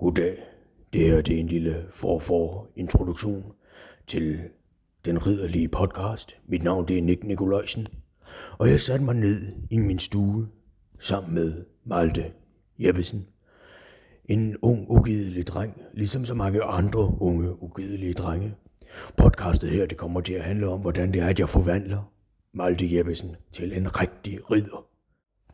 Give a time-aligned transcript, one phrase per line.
[0.00, 0.36] Goddag.
[0.92, 3.44] Det her det er en lille for-for-introduktion
[4.06, 4.40] til
[5.04, 6.36] den ridderlige podcast.
[6.48, 7.86] Mit navn det er Nick Nikolajsen.
[8.58, 10.48] Og jeg satte mig ned i min stue
[10.98, 12.24] sammen med Malte
[12.78, 13.26] Jeppesen.
[14.24, 18.54] En ung, ugidelig dreng, ligesom så mange andre unge, ugidelige drenge.
[19.16, 22.12] Podcastet her det kommer til at handle om, hvordan det er, at jeg forvandler
[22.54, 24.86] Malte Jeppesen til en rigtig ridder.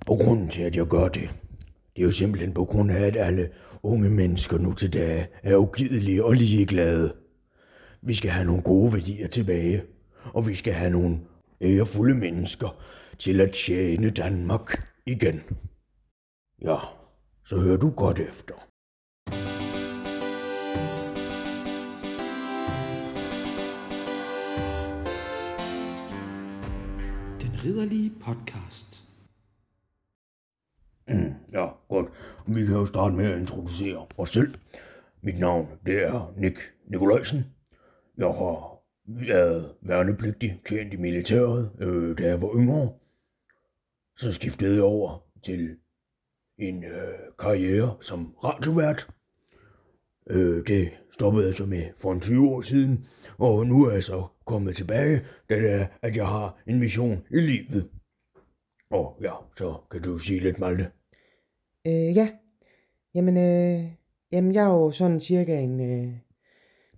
[0.07, 1.31] Og grunden til, at jeg gør det,
[1.97, 3.49] det er jo simpelthen på grund af, at alle
[3.83, 7.15] unge mennesker nu til dage er ugidelige og ligeglade.
[8.03, 9.83] Vi skal have nogle gode værdier tilbage,
[10.35, 11.21] og vi skal have nogle
[11.61, 12.83] ærefulde mennesker
[13.19, 15.41] til at tjene Danmark igen.
[16.63, 16.77] Ja,
[17.45, 18.55] så hører du godt efter.
[27.43, 29.06] Den ridderlige podcast.
[31.09, 32.07] Mm, ja, godt.
[32.47, 34.55] Vi kan jo starte med at introducere os selv.
[35.23, 37.45] Mit navn, det er Nick Nikolajsen.
[38.19, 42.93] Jeg har været værnepligtig, tjent i militæret, øh, da jeg var yngre.
[44.17, 45.77] Så skiftede jeg over til
[46.59, 49.09] en øh, karriere som radiovært.
[50.31, 53.07] Øh, det stoppede jeg så med for en 20 år siden,
[53.39, 57.23] og nu er jeg så kommet tilbage, da det er, at jeg har en mission
[57.31, 57.91] i livet.
[58.91, 60.91] Og ja, så kan du sige lidt, Malte.
[61.87, 62.29] Øh, ja.
[63.15, 63.85] Jamen, øh,
[64.33, 66.13] jamen, jeg er jo sådan cirka en øh,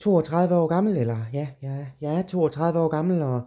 [0.01, 3.43] 32 år gammel, eller ja, jeg, jeg er 32 år gammel, og,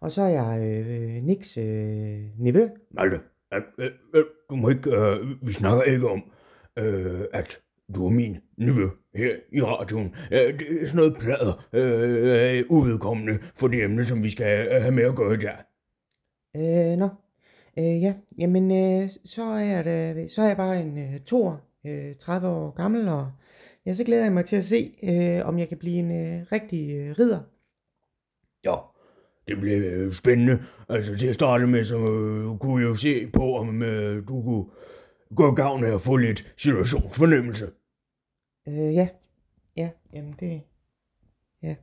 [0.00, 2.68] og så er jeg øh, Nix øh, nevø.
[2.90, 3.20] Malte,
[3.54, 6.22] øh, øh, øh, du må ikke, øh, vi snakker ikke om,
[6.78, 7.60] øh, at
[7.94, 10.14] du er min nevø her i radioen.
[10.32, 14.82] Øh, det er sådan noget plader, øh, uvedkommende for det emne, som vi skal øh,
[14.82, 15.58] have med at gøre i dag.
[16.56, 17.08] Øh, nå.
[17.78, 22.16] Øh, ja, jamen, øh, så er da, så er jeg bare en øh, tor, øh,
[22.16, 23.32] 30 år gammel, og
[23.86, 26.46] ja, så glæder jeg mig til at se, øh, om jeg kan blive en øh,
[26.52, 27.40] rigtig øh, ridder.
[28.64, 28.74] Ja,
[29.48, 30.62] det bliver øh, spændende.
[30.88, 34.42] Altså til at starte med, så øh, kunne jeg jo se på, om øh, du
[34.42, 34.66] kunne
[35.36, 37.70] gøre gavn af at få lidt situationsfornemmelse.
[38.68, 39.08] Øh, ja,
[39.76, 40.62] ja, jamen det,
[41.62, 41.74] ja.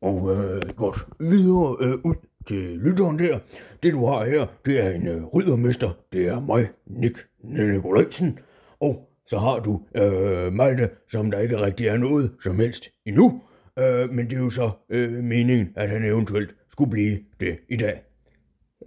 [0.00, 2.14] Og øh, godt videre øh, ud
[2.46, 3.38] til lytteren der.
[3.82, 5.90] Det du har her, det er en øh, riddermester.
[6.12, 8.38] Det er mig, Nick Nikolajsen.
[8.80, 13.42] Og så har du øh, Malte, som der ikke rigtig er noget som helst endnu.
[13.78, 17.76] Øh, men det er jo så øh, meningen, at han eventuelt skulle blive det i
[17.76, 18.02] dag.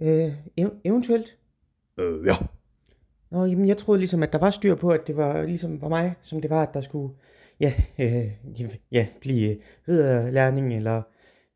[0.00, 1.36] Øh, ev- eventuelt.
[1.98, 2.36] Øh, ja.
[3.30, 5.88] Nå, jamen, jeg troede ligesom, at der var styr på, at det var ligesom var
[5.88, 7.14] mig, som det var, at der skulle,
[7.60, 8.26] ja, øh,
[8.92, 9.56] ja blive
[9.88, 11.02] ridderlærning, eller,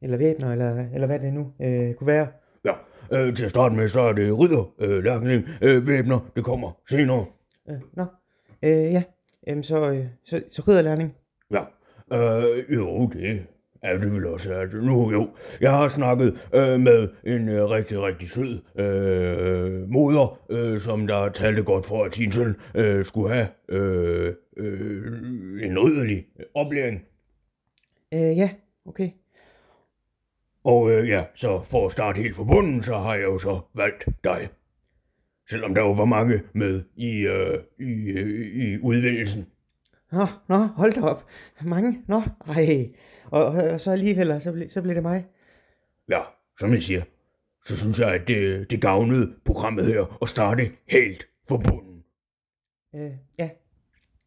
[0.04, 2.26] eller væbner, eller, eller hvad det nu øh, kunne være.
[2.65, 2.72] Ja,
[3.12, 6.70] øh, til at starte med, så er det ridder, øh, lærkning, øh, væbner, det kommer
[6.88, 7.26] senere.
[7.70, 8.04] Øh, nå,
[8.62, 9.03] øh, ja,
[9.47, 11.14] Jamen, så, øh, så, så ridderlærning.
[11.50, 11.62] Ja,
[12.12, 13.47] øh, jo, det
[13.82, 14.54] er det vel også.
[14.54, 15.28] At nu jo,
[15.60, 21.28] jeg har snakket øh, med en øh, rigtig, rigtig sød øh, moder, øh, som der
[21.28, 27.04] talte godt for, at sin søn øh, skulle have øh, øh, en ridderlig oplæring.
[28.14, 28.50] Øh, ja,
[28.87, 29.10] okay.
[30.64, 33.60] Og øh, ja, så for at starte helt fra bunden, så har jeg jo så
[33.75, 34.48] valgt dig.
[35.50, 39.47] Selvom der jo var mange med i, øh, i, øh, i udvælgelsen.
[40.12, 41.26] Nå, nå, hold da op.
[41.64, 42.88] Mange, nå, ej.
[43.25, 45.26] Og, og, og så alligevel, så, ble, så blev det mig.
[46.08, 46.20] Ja,
[46.58, 47.02] som jeg siger,
[47.66, 52.04] så synes jeg, at det, det gavnede programmet her at starte helt fra bunden.
[52.94, 53.50] Øh, ja,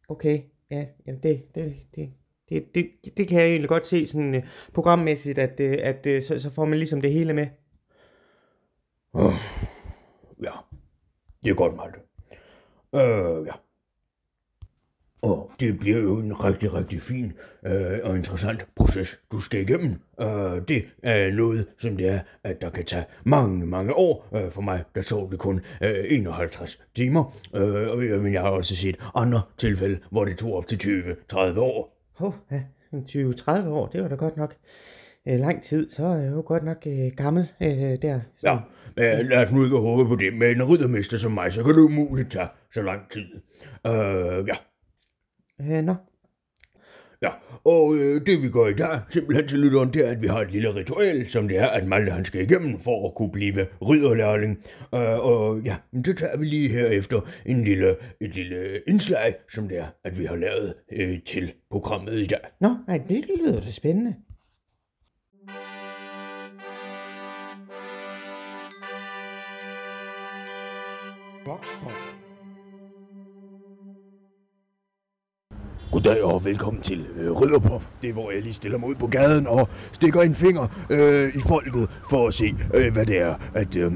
[0.08, 2.12] okay, ja, jamen det, det, det,
[2.48, 4.42] det, det, det kan jeg egentlig godt se sådan uh,
[4.74, 7.46] programmæssigt, at, uh, at uh, så, så får man ligesom det hele med.
[9.12, 9.32] Uh,
[10.42, 10.50] ja,
[11.44, 11.98] det er godt, Malte.
[12.94, 13.52] Øh, ja.
[15.22, 17.32] Og det bliver jo en rigtig, rigtig fin
[17.66, 19.90] øh, og interessant proces, du skal igennem.
[20.20, 24.28] Øh, det er noget, som det er, at der kan tage mange, mange år.
[24.36, 27.36] Øh, for mig, der tog det kun øh, 51 timer.
[27.54, 30.76] Øh, og- men jeg har også set andre tilfælde, hvor det tog op til
[31.32, 31.97] 20-30 år.
[32.18, 32.62] Hov, ja,
[32.92, 34.54] 20-30 år, det var da godt nok
[35.28, 38.20] øh, lang tid, så er jeg jo godt nok øh, gammel øh, der.
[38.38, 38.48] Så,
[38.96, 40.34] Ja, men lad os nu ikke håbe på det.
[40.34, 43.26] Med en riddermester som mig, så kan det umuligt tage så lang tid.
[43.86, 44.56] Øh, ja.
[45.60, 45.94] Øh, nå,
[47.22, 47.30] Ja,
[47.64, 50.40] og øh, det vi gør i dag, simpelthen til lytteren, det er, at vi har
[50.40, 53.66] et lille ritual, som det er, at Malte han skal igennem for at kunne blive
[53.82, 54.58] ridderlærling.
[54.94, 59.34] Øh, og ja, men det tager vi lige her efter en lille, et lille indslag,
[59.50, 62.40] som det er, at vi har lavet øh, til programmet i dag.
[62.60, 64.14] nå, nej, det lyder da spændende.
[71.46, 72.17] Voxpop.
[75.92, 77.82] Goddag og velkommen til øh, Ridderpop.
[78.02, 81.36] Det er, hvor jeg lige stiller mig ud på gaden og stikker en finger øh,
[81.36, 83.92] i folket for at se, øh, hvad det er, at øh,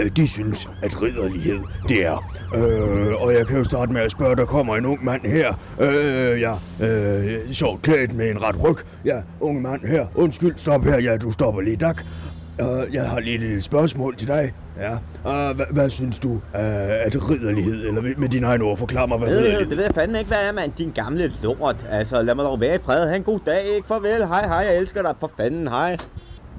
[0.00, 1.58] øh, de synes, at ridderlighed
[1.88, 2.32] det er.
[2.54, 5.54] Øh, og jeg kan jo starte med at spørge, der kommer en ung mand her.
[5.80, 6.54] Øh, ja,
[6.86, 8.76] øh, sjovt klædt med en ret ryg.
[9.04, 10.06] Ja, unge mand her.
[10.14, 10.98] Undskyld, stop her.
[10.98, 12.04] Ja, du stopper lige, tak.
[12.60, 14.52] Uh, jeg har lige et spørgsmål til dig.
[14.80, 14.92] Ja.
[14.92, 19.18] Uh, hvad, hvad synes du uh, at ridderlighed, eller med, dine egne ord, forklar mig,
[19.18, 20.72] hvad ridderlighed det ved jeg fandme ikke, hvad er, mand.
[20.78, 21.86] Din gamle lort.
[21.90, 23.08] Altså, lad mig dog være i fred.
[23.08, 23.88] Ha' en god dag, ikke?
[23.88, 24.26] Farvel.
[24.26, 24.56] Hej, hej.
[24.56, 25.14] Jeg elsker dig.
[25.20, 25.96] For fanden, hej.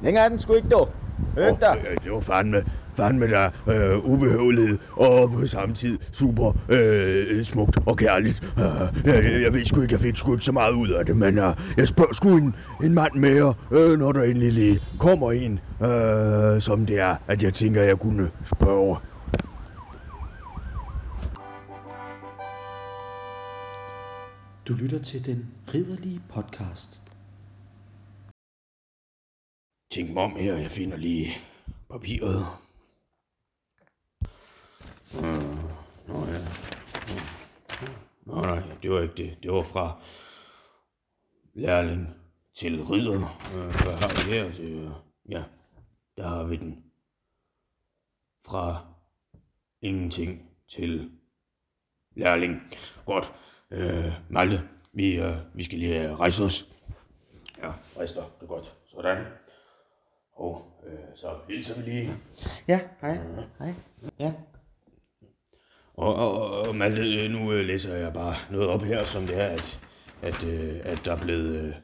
[0.04, 0.88] Længere er den sgu ikke, du.
[1.36, 1.46] Dig.
[1.70, 2.64] Oh, det var fandme,
[2.96, 8.44] fandme der øh, ubehøvelighed, og på samme tid super øh, smukt og kærligt.
[8.58, 11.18] Uh, jeg, jeg ved sgu ikke, jeg fik sgu ikke så meget ud af det,
[11.18, 15.32] men uh, jeg spørger sgu en, en mand mere, øh, når der endelig lige kommer
[15.32, 18.98] en, øh, som det er, at jeg tænker, jeg kunne spørge.
[24.68, 27.02] Du lytter til den ridderlige podcast.
[29.94, 31.38] Tænk mig om her, jeg finder lige
[31.92, 32.46] papiret.
[35.16, 35.24] Øh,
[36.08, 36.40] nå ja.
[38.26, 39.38] Nå nej, det var ikke det.
[39.44, 40.02] Det var fra
[41.54, 42.10] lærling
[42.54, 43.40] til ridder.
[43.56, 44.44] Øh, hvad har vi her?
[44.44, 44.96] Det,
[45.30, 45.44] ja,
[46.18, 46.84] der har vi den.
[48.46, 48.86] Fra
[49.82, 51.12] ingenting til
[52.16, 52.62] lærling.
[53.06, 53.34] Godt.
[53.72, 54.62] Øh, Malte,
[54.94, 56.68] vi, øh, vi skal lige øh, rejse os.
[57.58, 58.22] Ja, rejser.
[58.24, 58.76] Det er godt.
[58.86, 59.26] Sådan.
[60.34, 62.18] Og øh, så hilser vi lige.
[62.68, 63.20] Ja, hej.
[63.60, 63.74] Hej.
[64.20, 64.34] Ja.
[65.94, 69.38] Og, og, og Malte, øh, nu øh, læser jeg bare noget op her, som det
[69.42, 69.80] er, at,
[70.22, 71.76] at, øh, at der er blevet,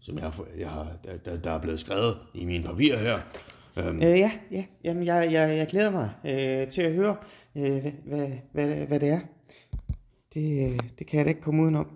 [0.00, 0.88] som jeg, jeg har,
[1.24, 3.20] der, der, er blevet skrevet i mine papirer her.
[3.76, 4.64] Øhm, Øh, ja, ja.
[4.84, 7.16] Jamen, jeg, jeg, jeg glæder mig øh, til at høre,
[7.56, 9.20] øh, hvad, hvad, hvad, hvad det er.
[10.34, 11.88] Det, øh, det kan jeg da ikke komme udenom.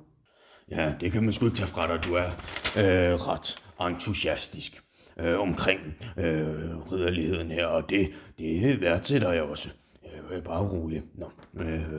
[0.70, 2.04] Ja, det kan man sgu ikke tage fra dig.
[2.04, 2.30] Du er
[2.76, 4.82] øh, ret entusiastisk
[5.16, 5.80] øh, omkring
[6.16, 8.08] øh, ridderligheden her, og det,
[8.38, 9.70] det værdsætter jeg også.
[10.12, 11.02] Øh, øh, bare rolig.
[11.14, 11.92] Nå, øh,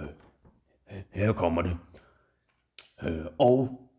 [0.91, 1.77] øh, her kommer det.
[3.03, 3.91] Øh, og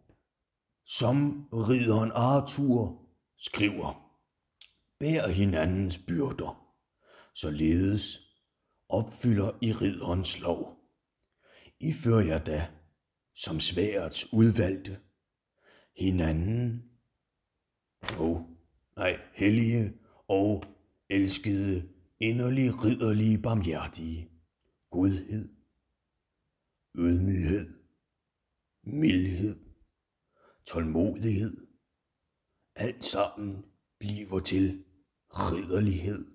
[0.87, 4.19] som ridderen Arthur skriver,
[4.99, 6.77] bær hinandens byrder,
[7.35, 8.19] således
[8.89, 10.79] opfylder I ridderens lov.
[11.81, 12.69] I fører jer da
[13.35, 14.99] som sværets udvalgte,
[15.99, 16.91] hinanden,
[18.19, 18.47] og
[18.97, 19.93] nej, hellige
[20.29, 20.65] og
[21.09, 21.92] elskede,
[22.23, 24.29] inderlig ridderlige, barmhjertige,
[24.91, 25.49] godhed,
[26.95, 27.75] ydmyghed,
[28.83, 29.57] mildhed,
[30.67, 31.67] tålmodighed,
[32.75, 33.65] alt sammen
[33.99, 34.85] bliver til
[35.31, 36.27] ridderlighed.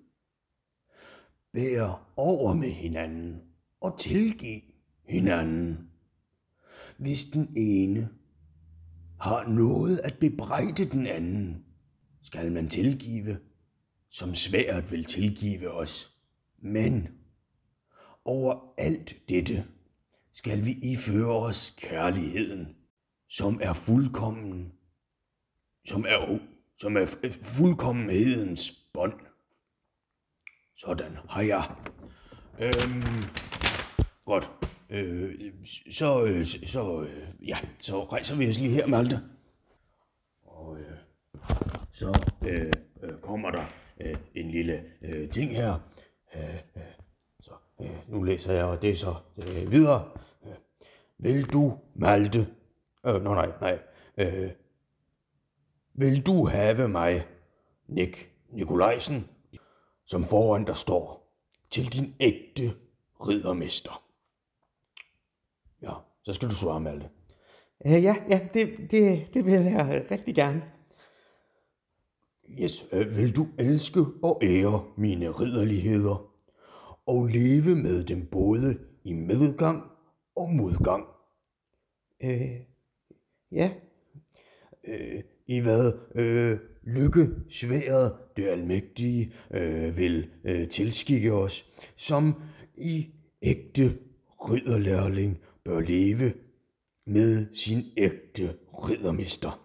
[1.52, 3.42] Bær over med hinanden
[3.80, 4.60] og tilgiv
[5.04, 5.90] hinanden.
[6.98, 8.08] Hvis den ene
[9.20, 11.64] har noget at bebrejde den anden,
[12.22, 13.38] skal man tilgive,
[14.10, 16.16] som svært vil tilgive os.
[16.58, 17.08] Men
[18.24, 19.64] over alt dette
[20.32, 22.76] skal vi iføre os kærligheden,
[23.28, 24.72] som er fuldkommen,
[25.84, 26.38] som er,
[26.76, 27.06] som er
[27.42, 29.20] fuldkommenhedens bånd.
[30.76, 31.76] Sådan har jeg.
[32.58, 33.24] Øhm,
[34.24, 34.50] godt.
[34.90, 35.52] Øh,
[35.90, 39.20] så, øh, så, øh, ja, så rejser vi os lige her, Malte.
[40.42, 40.96] Og øh,
[41.92, 43.66] så øh, øh, kommer der
[44.00, 45.78] øh, en lille øh, ting her.
[46.34, 46.82] Øh, øh,
[47.40, 50.10] så øh, nu læser jeg og det så øh, videre.
[50.46, 50.54] Øh,
[51.18, 52.46] vil du, Malte?
[53.06, 53.78] Øh, no, nej, nej.
[54.16, 54.50] Øh,
[55.94, 57.26] vil du have mig,
[57.86, 59.28] Nick Nikolajsen,
[60.04, 61.32] som foran der står,
[61.70, 62.62] til din ægte
[63.20, 64.04] riddermester?
[65.82, 67.08] Ja, så skal du svare, Malte.
[67.86, 70.62] Øh, ja, ja, det, det, det vil jeg rigtig gerne.
[72.50, 76.32] Yes, øh, vil du elske og ære mine ridderligheder,
[77.06, 79.82] og leve med dem både i medgang
[80.36, 81.04] og modgang?
[82.22, 82.60] Øh,
[83.52, 83.70] ja,
[84.88, 92.42] Øh, I hvad øh, lykke sværet det almægtige øh, vil øh, tilskikke os, som
[92.76, 93.06] i
[93.42, 93.98] ægte
[94.40, 96.32] ridderlærling bør leve
[97.06, 99.64] med sin ægte riddermester.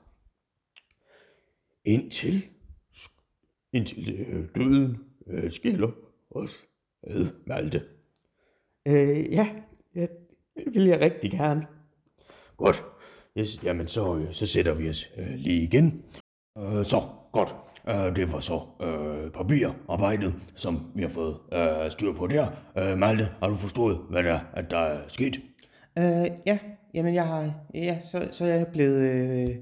[1.86, 2.44] Indtil,
[3.74, 5.92] indtil øh, døden øh, skiller
[6.32, 6.66] os
[7.04, 7.82] ad, Malte.
[8.88, 9.48] øh, ja,
[9.96, 10.06] ja,
[10.56, 11.68] det vil jeg rigtig gerne.
[12.58, 12.84] Godt.
[13.38, 16.04] Yes, jamen, så, øh, så sætter vi os øh, lige igen.
[16.58, 17.02] Øh, så,
[17.32, 17.56] godt.
[17.90, 22.48] Øh, det var så øh, papirarbejdet, som vi har fået øh, styr på der.
[22.78, 25.42] Øh, Malte, har du forstået, hvad der, at der er sket?
[25.98, 26.60] Øh, ja,
[26.94, 29.56] jamen jeg har, ja, så, så er jeg blevet, øh,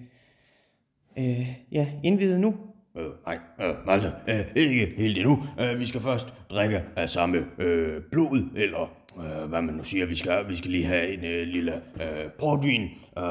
[1.18, 2.56] øh, ja, indvidet nu.
[2.98, 5.44] Øh, nej, øh, Malte, øh, ikke helt endnu.
[5.60, 10.06] Øh, vi skal først drikke af samme øh, blod, eller øh, hvad man nu siger.
[10.06, 12.82] Vi skal, vi skal lige have en øh, lille øh, portvin.
[13.18, 13.24] Øh,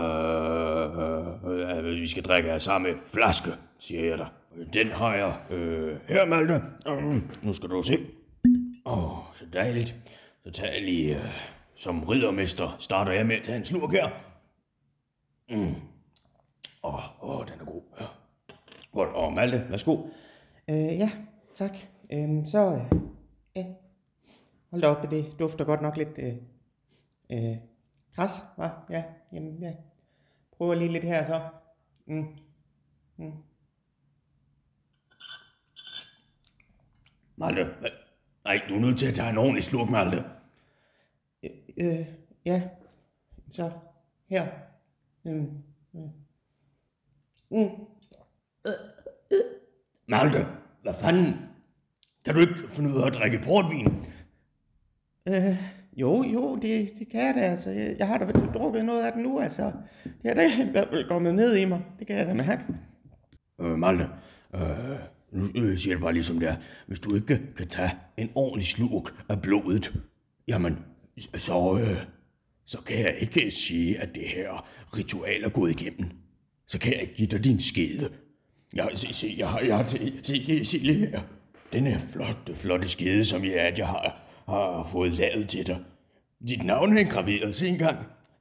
[1.50, 4.28] øh, øh, vi skal drikke af samme flaske, siger jeg dig.
[4.72, 6.62] Den har jeg øh, her, Malte.
[6.88, 7.98] Øh, mm, nu skal du se.
[8.86, 9.94] Åh, oh, så dejligt.
[10.44, 11.24] Så tager jeg lige, øh,
[11.76, 14.08] som riddermester, starter jeg med at tage en slurk her.
[15.50, 15.74] Mm.
[16.82, 17.82] Åh, oh, oh, den er god.
[18.00, 18.06] Ja.
[18.92, 20.08] Godt, og Malte, værsgo.
[20.68, 21.10] Øh, ja,
[21.54, 21.76] tak.
[22.12, 23.00] Øhm, så, øh,
[23.56, 23.66] ja,
[24.70, 26.36] hold da op, det dufter godt nok lidt, øh,
[27.30, 27.56] øh,
[28.16, 28.68] græs, hva?
[28.90, 29.74] Ja, jamen, ja.
[30.56, 31.40] Prøver lige lidt her så.
[32.06, 32.26] Mm.
[33.16, 33.32] Mm.
[37.36, 37.66] Malte,
[38.44, 40.24] nej, du er nødt til at tage en ordentlig slurk, Malte.
[41.42, 42.06] Øh, øh,
[42.44, 42.68] ja,
[43.50, 43.70] så,
[44.28, 44.48] her.
[45.22, 45.62] Mm.
[45.92, 46.10] Mm.
[47.50, 47.70] Mm.
[50.08, 50.46] Malte,
[50.82, 51.34] hvad fanden?
[52.24, 54.06] Kan du ikke finde ud af at drikke portvin?
[55.28, 55.56] Øh,
[55.96, 57.70] jo, jo, det, det kan jeg da, altså.
[57.70, 58.24] Jeg, jeg har da
[58.54, 59.72] drukket noget af det nu, altså.
[60.04, 61.82] Det er da i hvert fald kommet ned i mig.
[61.98, 62.62] Det kan jeg da mærke.
[63.60, 64.08] Øh, Malte,
[64.54, 64.98] øh,
[65.32, 66.56] nu siger det bare ligesom det er.
[66.86, 69.92] Hvis du ikke kan tage en ordentlig slurk af blodet,
[70.48, 70.78] jamen,
[71.36, 71.98] så, øh,
[72.64, 76.10] så kan jeg ikke sige, at det her ritual er gået igennem.
[76.66, 78.10] Så kan jeg ikke give dig din skede.
[78.74, 81.20] Jeg, se, se, jeg har, jeg har, se, se, se lige her.
[81.72, 84.16] Den er flotte, flotte skede, som jeg, at jeg har,
[84.48, 85.78] har fået lavet til dig.
[86.48, 87.98] Dit navn er engraveret, se engang.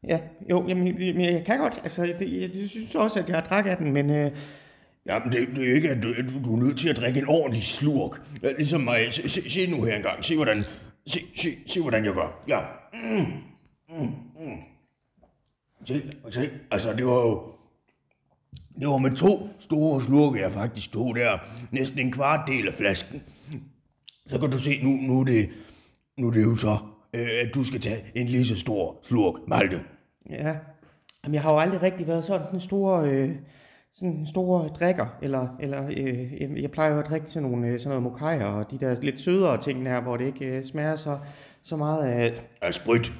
[0.07, 0.19] Ja,
[0.50, 3.43] jo, jamen, jamen, jeg kan godt, altså, det, jeg, jeg synes også, at jeg har
[3.43, 4.31] drakket af den, men øh,
[5.05, 7.27] Jamen, det, det er ikke, at du, du, du er nødt til at drikke en
[7.27, 8.21] ordentlig slurk.
[8.43, 9.13] Ja, Ligesom mig.
[9.13, 10.25] Se, se, se nu her engang.
[10.25, 10.63] Se, hvordan,
[11.07, 12.43] se, se, se, hvordan jeg gør.
[12.48, 12.59] Ja.
[12.93, 13.25] Mm,
[13.89, 14.05] mm,
[14.39, 14.57] mm.
[15.86, 17.53] Se, se, altså, det var jo...
[18.79, 21.38] Det var med to store slurke, jeg faktisk tog der.
[21.71, 23.21] Næsten en kvart del af flasken.
[24.27, 25.50] Så kan du se, nu, nu, er, det,
[26.17, 26.77] nu er det jo så,
[27.13, 29.79] øh, at du skal tage en lige så stor slurk, Malte.
[30.29, 30.55] ja.
[31.24, 33.31] Jamen, jeg har jo aldrig rigtig været sådan en stor, øh,
[33.93, 37.79] sådan en stor drikker, eller, eller øh, jeg, plejer jo at drikke sådan nogle, øh,
[37.79, 40.95] sådan noget mokajer, og de der lidt sødere ting der, hvor det ikke øh, smager
[40.95, 41.17] så,
[41.62, 43.13] så meget af, Er sprit?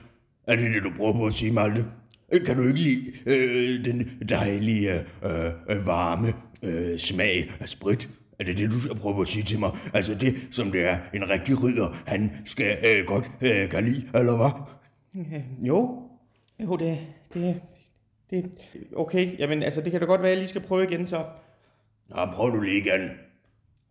[0.48, 1.86] Er det det, du prøver på at sige, Malte?
[2.32, 4.94] Øh, Kan du ikke lide øh, den dejlige,
[5.24, 6.34] øh, øh, varme
[6.64, 8.10] øh, smag af sprit?
[8.40, 9.72] Er det det, du skal prøve at sige til mig?
[9.94, 14.08] Altså det, som det er en rigtig ridder, han skal øh, godt øh, kan lide,
[14.16, 14.52] eller hvad?
[15.16, 16.10] Øh, jo,
[16.60, 17.00] jo, det,
[17.34, 17.62] det,
[18.30, 18.52] det,
[18.96, 21.26] okay, jamen altså, det kan da godt være, at jeg lige skal prøve igen så.
[22.10, 23.10] Nå, prøv du lige igen.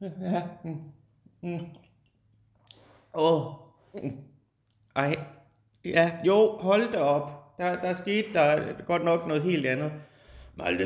[0.01, 0.77] Ja, mm,
[1.43, 1.61] mm.
[3.15, 3.43] Åh,
[3.95, 4.17] mm.
[4.97, 5.17] ej,
[5.85, 7.38] ja, jo, hold da op.
[7.59, 9.93] Der, der skete der godt nok noget helt andet.
[10.57, 10.85] Malte,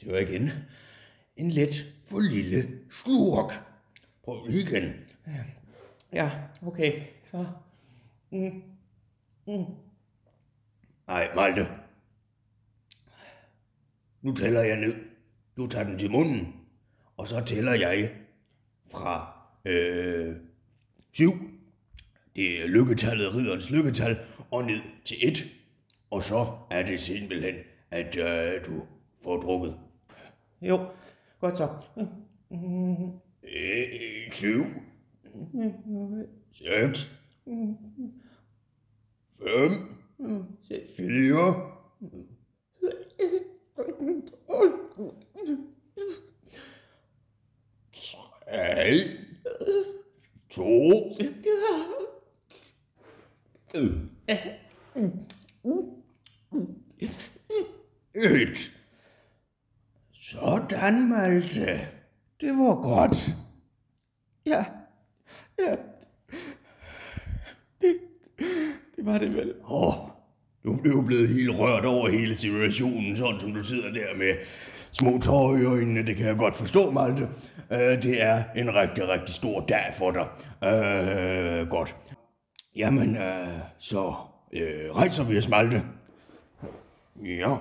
[0.00, 0.50] det var igen
[1.36, 3.52] en let for lille slurk.
[4.24, 4.92] Prøv lige igen.
[6.12, 6.30] Ja,
[6.62, 7.46] okay, så,
[8.30, 8.62] mm,
[9.46, 9.64] mm.
[11.06, 11.68] Nej, Malte.
[14.22, 14.94] Nu tæller jeg ned.
[15.56, 16.54] Du tager den til munden.
[17.16, 18.10] Og så tæller jeg
[18.90, 20.36] fra øh,
[21.12, 21.32] syv.
[22.36, 24.18] Det er lykketallet, ridderens lykketal,
[24.50, 25.44] og ned til et.
[26.14, 27.54] Og så er det simpelthen,
[27.90, 28.82] at øh, du
[29.22, 29.76] får drukket.
[30.62, 30.86] Jo,
[31.40, 31.68] godt så.
[32.50, 33.06] Mm,
[33.42, 34.64] Øh, syv.
[36.52, 37.10] Seks.
[39.38, 39.72] Fem.
[40.96, 41.72] Fire.
[47.92, 48.98] Tre.
[50.50, 50.90] To.
[58.28, 58.72] Født.
[60.12, 61.88] Sådan, Malte.
[62.40, 63.34] Det var godt.
[64.46, 64.64] Ja,
[65.58, 65.76] ja,
[67.80, 67.96] det,
[68.96, 69.54] det var det vel.
[69.68, 69.94] Åh,
[70.64, 74.32] du blev blevet helt rørt over hele situationen, sådan som du sidder der med
[74.92, 76.06] små tårer i øjnene.
[76.06, 77.24] Det kan jeg godt forstå, Malte.
[77.70, 80.26] Uh, det er en rigtig, rigtig stor dag for dig.
[80.62, 81.96] Uh, godt.
[82.76, 84.14] Jamen, uh, så
[84.52, 85.82] uh, rejser vi os, Malte.
[87.24, 87.56] Ja,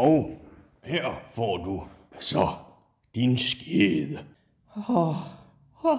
[0.00, 0.30] og
[0.84, 1.82] her får du
[2.20, 2.48] så
[3.14, 4.18] din skede.
[4.76, 5.16] Åh,
[5.84, 5.98] åh,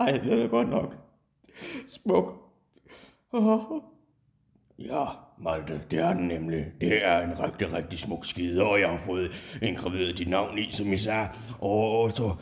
[0.00, 0.94] ej, det er godt nok.
[1.88, 2.34] Smuk.
[3.32, 3.60] Åh,
[4.78, 5.04] Ja,
[5.38, 6.66] Malte, det er den nemlig.
[6.80, 9.30] Det er en rigtig, rigtig smuk skide, og jeg har fået
[9.62, 11.28] engraveret dit navn i, som I sagde.
[11.60, 12.34] Og så,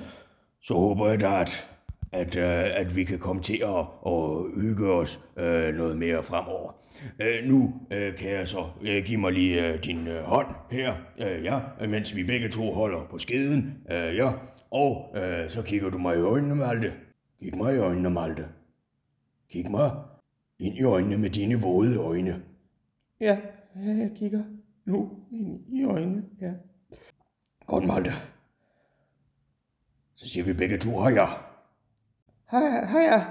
[0.62, 1.66] så håber jeg da, at,
[2.12, 6.72] at, øh, at vi kan komme til at, at hygge os øh, noget mere fremover.
[7.20, 10.94] Øh, nu øh, kan jeg så øh, give mig lige øh, din øh, hånd her,
[11.18, 14.32] øh, ja, mens vi begge to holder på skeden, øh, ja,
[14.70, 16.92] og øh, så kigger du mig i øjnene, Malte.
[17.40, 18.44] Kig mig i øjnene, Malte.
[19.50, 19.90] Kig mig
[20.58, 22.42] ind i øjnene med dine våde øjne.
[23.20, 23.38] Ja,
[23.76, 24.42] jeg kigger
[24.84, 26.52] nu ind i øjnene, ja.
[27.66, 28.12] Godt, Malte.
[30.14, 31.45] Så siger vi begge to hej.
[32.50, 33.24] Hej, hej,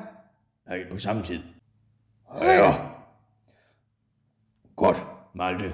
[0.67, 1.39] Nej, på samme tid.
[2.39, 2.79] Hej.
[4.75, 5.03] Godt,
[5.33, 5.73] Malte.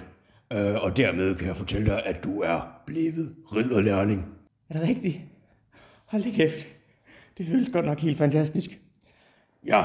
[0.53, 4.25] Øh, og dermed kan jeg fortælle dig, at du er blevet ridderlærling.
[4.69, 5.19] er det rigtigt?
[6.05, 6.67] Hold da kæft.
[7.38, 8.79] Det føles godt nok helt fantastisk.
[9.65, 9.83] Ja,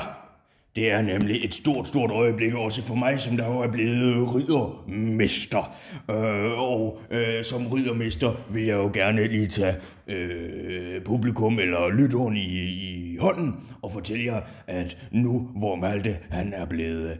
[0.75, 4.35] det er nemlig et stort, stort øjeblik også for mig, som der jo er blevet
[4.35, 5.77] riddermester.
[6.11, 12.37] Øh, og øh, som riddermester vil jeg jo gerne lige tage øh, publikum eller lytteren
[12.37, 17.19] i, i hånden og fortælle jer, at nu hvor Malte han er blevet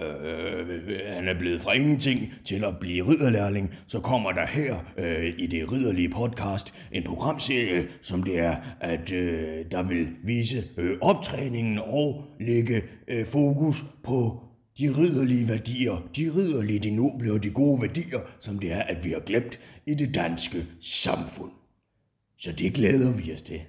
[0.00, 5.34] Øh, han er blevet fra ingenting til at blive ridderlærling, så kommer der her øh,
[5.38, 10.98] i det ridderlige podcast en programserie, som det er, at øh, der vil vise øh,
[11.00, 14.40] optræningen og lægge øh, fokus på
[14.78, 19.04] de ridderlige værdier, de ridderlige, de noble og de gode værdier, som det er, at
[19.04, 21.50] vi har glemt i det danske samfund.
[22.42, 23.60] Så det glæder vi os til.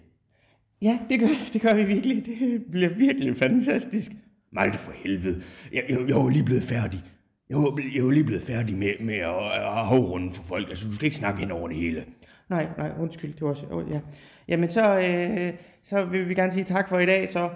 [0.81, 2.25] Ja, det gør, det gør vi virkelig.
[2.25, 4.11] Det bliver virkelig fantastisk.
[4.51, 5.41] Malte for helvede.
[5.73, 7.03] Jeg, jeg, jeg var lige blevet færdig.
[7.49, 10.69] Jeg var, jeg var lige blevet færdig med, med at, at afrunde for folk.
[10.69, 12.05] Altså, du skal ikke snakke hen over det hele.
[12.49, 13.99] Nej, nej, undskyld, det var også, ja.
[14.47, 15.53] Jamen så, øh,
[15.83, 17.49] så vil vi gerne sige tak for i dag, så.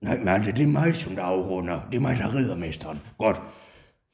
[0.00, 1.88] Nej, Malte, det er mig, som der afrunder.
[1.90, 2.98] Det er mig, der er riddermesteren.
[3.18, 3.40] Godt.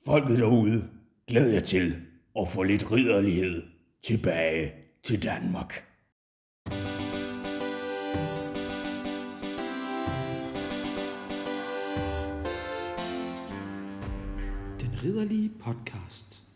[0.06, 0.84] Folket derude,
[1.28, 1.96] glæder jeg til
[2.40, 3.62] at få lidt ridderlighed
[4.04, 4.72] tilbage
[5.04, 5.87] til Danmark.
[15.02, 16.47] Ridderlige podcast.